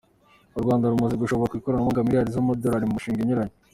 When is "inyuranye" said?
3.21-3.55